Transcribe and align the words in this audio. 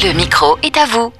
Le 0.00 0.12
micro 0.12 0.56
est 0.62 0.76
à 0.76 0.86
vous. 0.86 1.12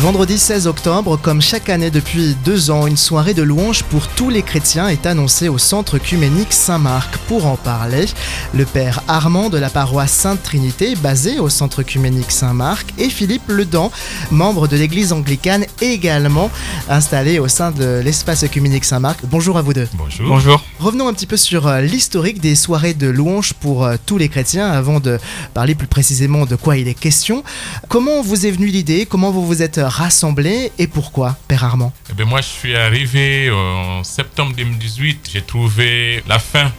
Vendredi 0.00 0.38
16 0.38 0.68
octobre, 0.68 1.18
comme 1.20 1.42
chaque 1.42 1.68
année 1.68 1.90
depuis 1.90 2.34
deux 2.46 2.70
ans, 2.70 2.86
une 2.86 2.96
soirée 2.96 3.34
de 3.34 3.42
louanges 3.42 3.82
pour 3.84 4.08
tous 4.08 4.30
les 4.30 4.42
chrétiens 4.42 4.88
est 4.88 5.04
annoncée 5.04 5.50
au 5.50 5.58
centre 5.58 5.98
cuménique 5.98 6.54
Saint-Marc. 6.54 7.18
Pour 7.28 7.46
en 7.46 7.56
parler, 7.56 8.06
le 8.54 8.64
père 8.64 9.02
Armand 9.06 9.50
de 9.50 9.58
la 9.58 9.68
paroisse 9.68 10.12
Sainte-Trinité, 10.12 10.96
basé 10.96 11.38
au 11.38 11.50
centre 11.50 11.82
cuménique 11.82 12.32
Saint-Marc, 12.32 12.94
et 12.98 13.10
Philippe 13.10 13.48
Ledan, 13.48 13.92
membre 14.30 14.66
de 14.66 14.76
l'église 14.76 15.12
anglicane, 15.12 15.66
également 15.82 16.50
installé 16.88 17.38
au 17.38 17.46
sein 17.46 17.70
de 17.70 18.00
l'espace 18.02 18.48
cuménique 18.48 18.86
Saint-Marc. 18.86 19.20
Bonjour 19.24 19.58
à 19.58 19.62
vous 19.62 19.74
deux. 19.74 19.88
Bonjour. 19.92 20.26
Bonjour. 20.26 20.64
Revenons 20.80 21.06
un 21.06 21.12
petit 21.12 21.26
peu 21.26 21.36
sur 21.36 21.68
euh, 21.68 21.82
l'historique 21.82 22.40
des 22.40 22.54
soirées 22.54 22.94
de 22.94 23.08
louanges 23.08 23.52
pour 23.52 23.84
euh, 23.84 23.96
tous 24.06 24.16
les 24.16 24.30
chrétiens 24.30 24.68
avant 24.68 25.00
de 25.00 25.18
parler 25.52 25.74
plus 25.74 25.86
précisément 25.86 26.46
de 26.46 26.56
quoi 26.56 26.78
il 26.78 26.88
est 26.88 26.98
question. 26.98 27.44
Comment 27.88 28.22
vous 28.22 28.46
est 28.46 28.50
venue 28.50 28.68
l'idée? 28.68 29.06
Comment 29.06 29.30
vous 29.30 29.46
vous 29.46 29.62
êtes 29.62 29.81
rassemblés 29.88 30.72
et 30.78 30.86
pourquoi, 30.86 31.36
Père 31.48 31.64
Armand 31.64 31.92
Eh 32.10 32.14
bien, 32.14 32.24
moi, 32.24 32.40
je 32.40 32.48
suis 32.48 32.76
arrivé 32.76 33.48
euh, 33.48 33.54
en 33.54 34.04
septembre 34.04 34.54
2018. 34.56 35.30
J'ai 35.32 35.42
trouvé 35.42 36.22
la 36.28 36.38
fin 36.38 36.70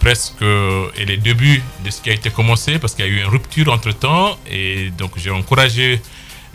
presque 0.00 0.42
et 0.42 1.04
les 1.04 1.16
débuts 1.16 1.62
de 1.84 1.90
ce 1.90 2.00
qui 2.02 2.10
a 2.10 2.12
été 2.12 2.28
commencé 2.30 2.80
parce 2.80 2.94
qu'il 2.94 3.04
y 3.04 3.08
a 3.08 3.10
eu 3.10 3.20
une 3.20 3.28
rupture 3.28 3.72
entre 3.72 3.92
temps 3.92 4.36
et 4.50 4.90
donc 4.98 5.12
j'ai 5.16 5.30
encouragé 5.30 6.00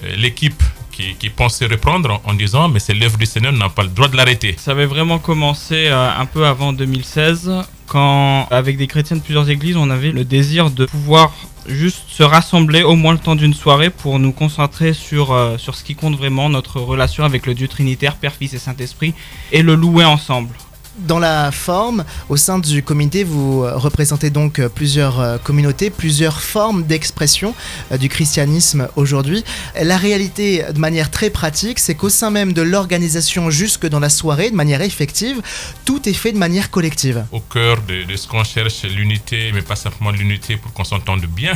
euh, 0.04 0.16
l'équipe 0.18 0.62
qui, 0.92 1.16
qui 1.16 1.30
pensait 1.30 1.66
reprendre 1.66 2.20
en, 2.26 2.32
en 2.32 2.34
disant 2.34 2.68
mais 2.68 2.80
c'est 2.80 2.94
l'œuvre 2.94 3.18
du 3.18 3.26
Seigneur, 3.26 3.54
on 3.54 3.58
n'a 3.58 3.70
pas 3.70 3.84
le 3.84 3.90
droit 3.90 4.10
de 4.10 4.18
l'arrêter. 4.18 4.56
Ça 4.60 4.72
avait 4.72 4.86
vraiment 4.86 5.18
commencé 5.18 5.88
euh, 5.88 6.10
un 6.20 6.26
peu 6.26 6.46
avant 6.46 6.74
2016, 6.74 7.52
quand 7.88 8.48
avec 8.52 8.76
des 8.78 8.88
chrétiens 8.88 9.16
de 9.16 9.22
plusieurs 9.22 9.50
églises, 9.50 9.78
on 9.78 9.90
avait 9.90 10.12
le 10.12 10.26
désir 10.26 10.70
de 10.70 10.86
pouvoir 10.86 11.32
juste 11.68 12.06
se 12.10 12.24
rassembler 12.24 12.84
au 12.84 12.96
moins 12.96 13.14
le 13.14 13.20
temps 13.20 13.36
d'une 13.36 13.54
soirée 13.54 13.90
pour 13.90 14.20
nous 14.20 14.32
concentrer 14.32 14.94
sur, 14.94 15.32
euh, 15.32 15.58
sur 15.58 15.76
ce 15.76 15.84
qui 15.84 15.96
compte 15.96 16.16
vraiment, 16.16 16.50
notre 16.50 16.80
relation 16.80 17.24
avec 17.24 17.46
le 17.46 17.54
Dieu 17.54 17.68
Trinitaire, 17.68 18.16
Père, 18.16 18.34
Fils 18.34 18.54
et 18.54 18.60
Saint-Esprit, 18.60 19.14
et 19.52 19.62
le 19.62 19.76
louer 19.76 20.06
ensemble. 20.06 20.56
Dans 21.00 21.20
la 21.20 21.52
forme, 21.52 22.04
au 22.28 22.38
sein 22.38 22.58
du 22.58 22.82
comité, 22.82 23.24
vous 23.24 23.64
euh, 23.64 23.78
représentez 23.78 24.32
donc 24.32 24.58
euh, 24.58 24.68
plusieurs 24.68 25.20
euh, 25.20 25.38
communautés, 25.38 25.92
plusieurs 25.92 26.42
formes 26.42 26.84
d'expression 26.84 27.54
du 28.00 28.10
christianisme 28.10 28.88
aujourd'hui. 28.96 29.44
La 29.80 29.98
réalité, 29.98 30.64
de 30.74 30.80
manière 30.80 31.12
très 31.12 31.30
pratique, 31.30 31.78
c'est 31.78 31.94
qu'au 31.94 32.10
sein 32.10 32.32
même 32.32 32.52
de 32.52 32.64
l'organisation 32.64 33.52
jusque 33.52 33.88
dans 33.88 34.00
la 34.00 34.10
soirée, 34.10 34.50
de 34.50 34.56
manière 34.56 34.82
effective, 34.82 35.42
tout 35.86 36.10
est 36.10 36.14
fait 36.14 36.32
de 36.32 36.38
manière 36.38 36.72
collective. 36.72 37.26
Au 37.32 37.42
cœur 37.42 37.78
de, 37.84 38.16
ce 38.16 38.28
qu'on 38.28 38.44
cherche, 38.44 38.84
l'unité, 38.84 39.52
mais 39.54 39.62
pas 39.62 39.76
simplement 39.76 40.12
l'unité 40.12 40.58
pour 40.58 40.74
qu'on 40.74 40.84
s'entende 40.84 41.26
bien, 41.26 41.54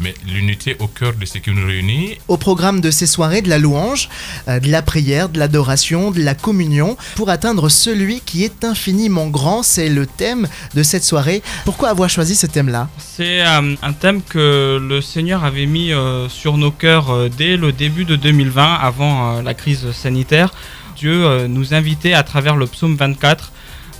mais 0.00 0.14
l'unité 0.26 0.76
au 0.78 0.86
cœur 0.86 1.12
de 1.14 1.24
ce 1.24 1.38
qui 1.38 1.50
nous 1.50 1.66
réunit 1.66 2.18
Au 2.28 2.36
programme 2.36 2.80
de 2.80 2.90
ces 2.90 3.06
soirées, 3.06 3.42
de 3.42 3.48
la 3.48 3.58
louange, 3.58 4.08
euh, 4.48 4.60
de 4.60 4.70
la 4.70 4.82
prière, 4.82 5.28
de 5.28 5.38
l'adoration, 5.38 6.10
de 6.10 6.22
la 6.22 6.34
communion, 6.34 6.96
pour 7.16 7.30
atteindre 7.30 7.68
celui 7.68 8.20
qui 8.20 8.44
est 8.44 8.64
infiniment 8.64 9.26
grand, 9.28 9.62
c'est 9.62 9.88
le 9.88 10.06
thème 10.06 10.48
de 10.74 10.82
cette 10.82 11.04
soirée. 11.04 11.42
Pourquoi 11.64 11.88
avoir 11.90 12.08
choisi 12.08 12.34
ce 12.34 12.46
thème-là? 12.46 12.88
C'est 12.98 13.42
euh, 13.42 13.74
un 13.82 13.92
thème 13.92 14.22
que 14.22 14.78
le 14.80 15.00
Seigneur 15.00 15.44
avait 15.44 15.66
mis 15.66 15.92
euh, 15.92 16.28
sur 16.28 16.56
nos 16.56 16.70
cœurs 16.70 17.10
euh, 17.10 17.28
dès 17.28 17.56
le 17.56 17.72
début 17.72 18.04
de 18.04 18.16
2020, 18.16 18.74
avant 18.74 19.42
la 19.42 19.54
crise 19.54 19.90
sanitaire. 19.92 20.52
Dieu 20.96 21.46
nous 21.46 21.72
invitait 21.72 22.12
à 22.12 22.22
travers 22.22 22.56
le 22.56 22.66
psaume 22.66 22.96
24 22.96 23.52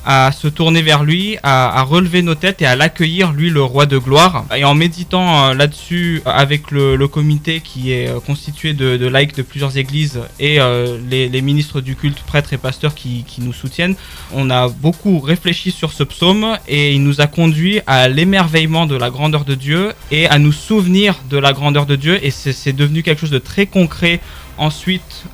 à 0.04 0.32
se 0.32 0.48
tourner 0.48 0.82
vers 0.82 1.04
lui, 1.04 1.36
à, 1.42 1.82
relever 1.82 2.22
nos 2.22 2.34
têtes 2.34 2.62
et 2.62 2.66
à 2.66 2.76
l'accueillir, 2.76 3.32
lui, 3.32 3.50
le 3.50 3.62
roi 3.62 3.86
de 3.86 3.98
gloire. 3.98 4.44
Et 4.56 4.64
en 4.64 4.74
méditant 4.74 5.50
euh, 5.50 5.54
là-dessus 5.54 6.22
avec 6.24 6.70
le, 6.70 6.96
comité 7.08 7.60
qui 7.60 7.92
est 7.92 8.08
euh, 8.08 8.20
constitué 8.20 8.72
de, 8.72 8.96
de 8.96 9.06
laïcs 9.06 9.36
de 9.36 9.42
plusieurs 9.42 9.76
églises 9.76 10.20
et 10.38 10.60
euh, 10.60 10.98
les, 11.08 11.42
ministres 11.42 11.80
du 11.80 11.96
culte, 11.96 12.20
prêtres 12.20 12.52
et 12.52 12.58
pasteurs 12.58 12.94
qui, 12.94 13.24
nous 13.38 13.52
soutiennent, 13.52 13.94
on 14.32 14.50
a 14.50 14.68
beaucoup 14.68 15.18
réfléchi 15.18 15.70
sur 15.70 15.92
ce 15.92 16.04
psaume 16.04 16.58
et 16.68 16.92
il 16.92 17.02
nous 17.02 17.20
a 17.20 17.26
conduit 17.26 17.80
à 17.86 18.08
l'émerveillement 18.08 18.86
de 18.86 18.96
la 18.96 19.10
grandeur 19.10 19.44
de 19.44 19.54
Dieu 19.54 19.92
et 20.10 20.26
à 20.28 20.38
nous 20.38 20.52
souvenir 20.52 21.16
de 21.30 21.38
la 21.38 21.52
grandeur 21.52 21.86
de 21.86 21.96
Dieu. 21.96 22.18
Et 22.22 22.30
c'est 22.30 22.72
devenu 22.72 23.02
quelque 23.02 23.20
chose 23.20 23.30
de 23.30 23.38
très 23.38 23.66
concret 23.66 24.20
ensuite 24.58 25.24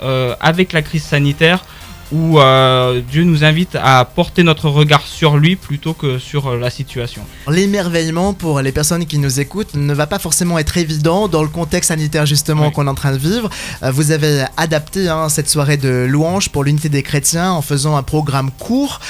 avec 0.40 0.72
la 0.72 0.82
crise 0.82 1.02
sanitaire 1.02 1.64
où 2.12 2.38
euh, 2.38 3.00
Dieu 3.10 3.24
nous 3.24 3.44
invite 3.44 3.76
à 3.80 4.04
porter 4.04 4.42
notre 4.42 4.68
regard 4.68 5.02
sur 5.06 5.36
lui 5.36 5.56
plutôt 5.56 5.92
que 5.92 6.18
sur 6.18 6.46
euh, 6.48 6.58
la 6.58 6.70
situation. 6.70 7.22
L'émerveillement 7.48 8.32
pour 8.32 8.60
les 8.60 8.72
personnes 8.72 9.06
qui 9.06 9.18
nous 9.18 9.40
écoutent 9.40 9.74
ne 9.74 9.92
va 9.92 10.06
pas 10.06 10.18
forcément 10.18 10.58
être 10.58 10.76
évident 10.78 11.26
dans 11.28 11.42
le 11.42 11.48
contexte 11.48 11.88
sanitaire 11.88 12.26
justement 12.26 12.66
Oui. 12.66 12.72
qu'on 12.72 12.86
est 12.86 12.90
en 12.90 12.94
train 12.94 13.12
de 13.12 13.18
vivre. 13.18 13.50
Euh, 13.82 13.90
Vous 13.90 14.12
avez 14.12 14.44
adapté 14.56 15.08
hein, 15.08 15.28
cette 15.28 15.48
soirée 15.48 15.76
de 15.76 16.06
louange 16.08 16.50
pour 16.50 16.62
l'unité 16.64 16.88
des 16.88 17.02
chrétiens 17.02 17.50
en 17.52 17.62
faisant 17.62 17.96
un 17.96 18.02
programme 18.02 18.50
court 18.58 19.00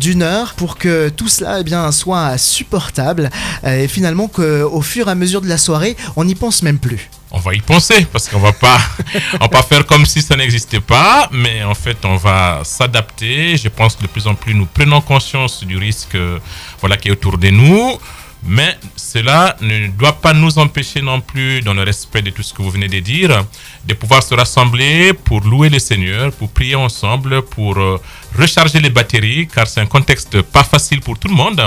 d'une 0.00 0.22
heure 0.22 0.54
pour 0.54 0.78
que 0.78 1.08
tout 1.08 1.28
cela 1.28 1.58
eh 1.60 1.64
bien, 1.64 1.90
soit 1.92 2.38
supportable 2.38 3.30
et 3.64 3.88
finalement 3.88 4.28
qu'au 4.28 4.80
fur 4.82 5.08
et 5.08 5.10
à 5.10 5.14
mesure 5.14 5.40
de 5.40 5.48
la 5.48 5.58
soirée, 5.58 5.96
on 6.16 6.24
n'y 6.24 6.34
pense 6.34 6.62
même 6.62 6.78
plus. 6.78 7.10
On 7.36 7.38
va 7.38 7.54
y 7.54 7.60
penser 7.60 8.06
parce 8.10 8.28
qu'on 8.28 8.38
va 8.38 8.52
pas 8.52 8.78
on 9.34 9.38
va 9.38 9.48
pas 9.48 9.62
faire 9.62 9.84
comme 9.84 10.06
si 10.06 10.22
ça 10.22 10.36
n'existait 10.36 10.80
pas 10.80 11.28
mais 11.30 11.62
en 11.62 11.74
fait 11.74 11.98
on 12.04 12.16
va 12.16 12.62
s'adapter. 12.64 13.56
Je 13.56 13.68
pense 13.68 13.94
que 13.96 14.02
de 14.02 14.08
plus 14.08 14.26
en 14.26 14.34
plus 14.34 14.54
nous 14.54 14.66
prenons 14.66 15.00
conscience 15.00 15.62
du 15.64 15.76
risque 15.76 16.16
voilà 16.80 16.96
qui 16.96 17.08
est 17.08 17.12
autour 17.12 17.38
de 17.38 17.50
nous. 17.50 17.98
Mais 18.48 18.78
cela 18.94 19.56
ne 19.60 19.88
doit 19.88 20.20
pas 20.20 20.32
nous 20.32 20.58
empêcher 20.58 21.02
non 21.02 21.20
plus 21.20 21.62
dans 21.62 21.74
le 21.74 21.82
respect 21.82 22.22
de 22.22 22.30
tout 22.30 22.42
ce 22.44 22.54
que 22.54 22.62
vous 22.62 22.70
venez 22.70 22.86
de 22.86 23.00
dire 23.00 23.44
de 23.84 23.94
pouvoir 23.94 24.22
se 24.22 24.34
rassembler 24.34 25.12
pour 25.14 25.40
louer 25.40 25.68
le 25.68 25.78
Seigneur 25.78 26.32
pour 26.32 26.50
prier 26.50 26.76
ensemble 26.76 27.42
pour 27.42 27.76
euh, 27.76 28.00
recharger 28.38 28.78
les 28.80 28.90
batteries 28.90 29.48
car 29.52 29.66
c'est 29.66 29.80
un 29.80 29.86
contexte 29.86 30.42
pas 30.42 30.62
facile 30.62 31.00
pour 31.00 31.18
tout 31.18 31.28
le 31.28 31.34
monde 31.34 31.60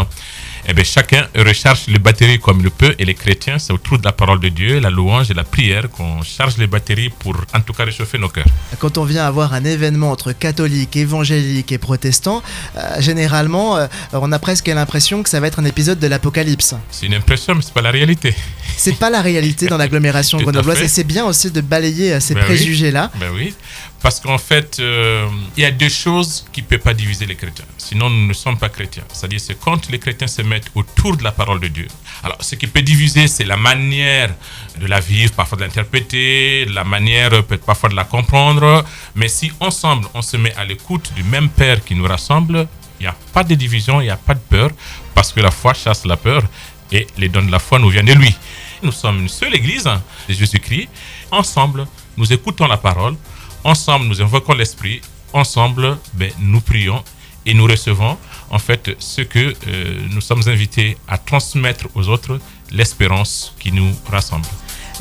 eh 0.68 0.74
bien, 0.74 0.84
chacun 0.84 1.28
recharge 1.36 1.88
les 1.88 2.00
batteries 2.00 2.40
comme 2.40 2.60
il 2.60 2.64
le 2.64 2.70
peut 2.70 2.96
et 3.00 3.06
les 3.06 3.16
chrétiens, 3.16 3.60
c'est 3.60 3.74
autour 3.74 3.98
de 4.00 4.06
la 4.06 4.12
parole 4.12 4.40
de 4.40 4.50
Dieu, 4.50 4.80
la 4.80 4.90
louange 4.90 5.32
et 5.32 5.34
la 5.34 5.44
prière 5.44 5.90
qu'on 5.90 6.22
charge 6.22 6.58
les 6.58 6.68
batteries 6.68 7.10
pour 7.10 7.36
en 7.54 7.62
tout 7.62 7.74
cas 7.74 7.86
réchauffer 7.86 8.18
nos 8.18 8.30
cœurs. 8.30 8.46
Quand 8.80 8.98
on 8.98 9.04
vient 9.04 9.26
avoir 9.26 9.54
un 9.54 9.64
événement 9.64 10.12
entre 10.12 10.32
catholiques, 10.32 10.96
évangéliques 10.96 11.72
et 11.72 11.78
protestants, 11.78 12.42
euh, 12.78 13.00
généralement, 13.00 13.78
euh, 13.78 13.88
on 14.14 14.32
a 14.32 14.40
presque 14.40 14.68
l'impression 14.68 15.24
que 15.24 15.30
ça 15.30 15.40
va 15.40 15.48
être 15.48 15.60
un 15.60 15.66
épisode 15.66 16.00
de 16.00 16.08
l'apocalypse. 16.08 16.76
C'est 16.92 17.06
une 17.06 17.14
impression, 17.14 17.56
mais 17.56 17.62
c'est 17.62 17.74
pas 17.74 17.82
la 17.82 17.92
réalité. 17.92 18.36
C'est 18.80 18.98
pas 18.98 19.10
la 19.10 19.22
réalité 19.22 19.68
dans 19.68 19.76
l'agglomération 19.78 20.38
grenobloise 20.40 20.82
et 20.82 20.88
c'est 20.88 21.04
bien 21.04 21.26
aussi 21.26 21.52
de 21.52 21.60
balayer 21.60 22.14
euh, 22.14 22.20
ces 22.22 22.34
Ben 22.34 22.40
oui. 22.42 22.46
préjugés-là. 22.46 23.12
Ben 23.20 23.30
oui, 23.34 23.54
parce 24.02 24.22
qu'en 24.22 24.38
fait, 24.38 24.78
euh, 24.80 25.28
il 25.58 25.64
y 25.64 25.66
a 25.66 25.72
deux 25.72 25.90
choses 25.90 26.46
qui 26.54 26.62
ne 26.62 26.68
peuvent 26.68 26.80
pas 26.80 26.94
diviser 26.94 27.26
les 27.26 27.36
chrétiens. 27.36 27.66
Sinon, 27.78 28.10
nous 28.10 28.28
ne 28.28 28.34
sommes 28.34 28.58
pas 28.58 28.70
chrétiens. 28.70 29.04
C'est-à-dire, 29.12 29.42
c'est 29.42 29.60
quand 29.60 29.90
les 29.90 30.00
chrétiens 30.00 30.28
se 30.28 30.42
mettent 30.44 30.72
autour 30.76 31.18
de 31.18 31.24
la 31.26 31.34
parole 31.34 31.60
de 31.60 31.68
Dieu. 31.68 31.88
Alors, 32.24 32.38
ce 32.40 32.56
qui 32.56 32.68
peut 32.68 32.82
diviser, 32.82 33.28
c'est 33.28 33.44
la 33.44 33.58
manière 33.58 34.34
de 34.80 34.88
la 34.88 35.02
vivre, 35.02 35.34
parfois 35.34 35.58
de 35.58 35.64
l'interpréter, 35.64 36.64
la 36.66 36.86
manière 36.86 37.34
euh, 37.34 37.42
peut-être 37.42 37.66
parfois 37.66 37.90
de 37.90 37.96
la 37.96 38.06
comprendre. 38.06 38.86
Mais 39.16 39.28
si 39.28 39.52
ensemble, 39.60 40.08
on 40.14 40.22
se 40.22 40.38
met 40.38 40.54
à 40.56 40.64
l'écoute 40.64 41.12
du 41.18 41.24
même 41.24 41.50
Père 41.50 41.84
qui 41.84 41.96
nous 41.96 42.06
rassemble, 42.06 42.66
il 43.00 43.04
n'y 43.04 43.08
a 43.08 43.16
pas 43.34 43.44
de 43.44 43.56
division, 43.56 44.00
il 44.00 44.06
n'y 44.06 44.10
a 44.10 44.18
pas 44.18 44.36
de 44.36 44.40
peur, 44.40 44.70
parce 45.16 45.34
que 45.34 45.42
la 45.42 45.52
foi 45.52 45.74
chasse 45.74 46.06
la 46.06 46.16
peur 46.18 46.44
et 46.92 47.08
les 47.18 47.30
dons 47.30 47.42
de 47.44 47.52
la 47.52 47.60
foi 47.60 47.80
nous 47.80 47.90
viennent 47.90 48.06
de 48.06 48.14
lui. 48.14 48.36
Nous 48.82 48.92
sommes 48.92 49.20
une 49.22 49.30
seule 49.30 49.56
église 49.56 49.88
hein, 49.88 50.02
de 50.28 50.34
Jésus-Christ. 50.34 50.90
Ensemble, 51.32 51.86
nous 52.18 52.32
écoutons 52.32 52.68
la 52.68 52.78
parole. 52.78 53.16
Ensemble, 53.64 54.06
nous 54.06 54.22
invoquons 54.22 54.54
l'Esprit. 54.54 55.02
Ensemble, 55.34 55.98
ben, 56.14 56.32
nous 56.40 56.62
prions 56.62 57.04
et 57.46 57.54
nous 57.54 57.66
recevons 57.66 58.18
en 58.50 58.60
fait 58.60 58.96
ce 59.00 59.22
que 59.22 59.54
euh, 59.68 60.08
nous 60.12 60.22
sommes 60.22 60.44
invités 60.48 60.98
à 61.08 61.18
transmettre 61.18 61.88
aux 61.96 62.08
autres, 62.08 62.40
l'espérance 62.72 63.54
qui 63.60 63.72
nous 63.72 63.92
rassemble. 64.10 64.48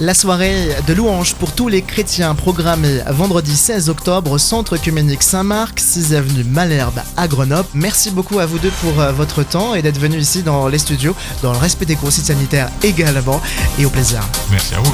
La 0.01 0.15
soirée 0.15 0.69
de 0.87 0.95
louange 0.95 1.35
pour 1.35 1.53
tous 1.53 1.67
les 1.67 1.83
chrétiens 1.83 2.37
programmée 2.37 3.01
vendredi 3.09 3.57
16 3.57 3.89
octobre 3.89 4.31
au 4.31 4.39
Centre 4.39 4.77
Œcuménique 4.77 5.25
Saint-Marc, 5.25 5.81
6 5.81 6.15
avenue 6.15 6.45
Malherbe 6.45 7.01
à 7.17 7.27
Grenoble. 7.27 7.69
Merci 7.75 8.13
beaucoup 8.13 8.39
à 8.39 8.47
vous 8.47 8.61
deux 8.61 8.71
pour 8.81 9.01
euh, 9.01 9.11
votre 9.11 9.43
temps 9.43 9.75
et 9.75 9.83
d'être 9.83 9.99
venus 9.99 10.23
ici 10.23 10.45
dans 10.45 10.69
les 10.69 10.79
studios, 10.79 11.17
dans 11.43 11.53
le 11.53 11.59
respect 11.59 11.87
des 11.87 11.97
consignes 11.97 12.27
sanitaires 12.27 12.71
également 12.85 13.41
et 13.81 13.87
au 13.87 13.91
plaisir. 13.91 14.21
Merci 14.53 14.75
à 14.75 14.79
vous. 14.79 14.93